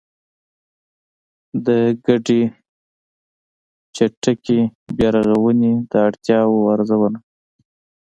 [1.65, 1.67] د
[2.05, 2.41] ګډې
[3.95, 4.59] چټکې
[4.97, 7.19] بيا رغونې د اړتیاوو ارزونه